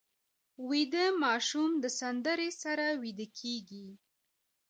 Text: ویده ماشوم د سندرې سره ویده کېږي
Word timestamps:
ویده 0.69 1.05
ماشوم 1.23 1.71
د 1.83 1.85
سندرې 1.99 2.49
سره 2.63 2.85
ویده 3.01 3.27
کېږي 3.39 3.87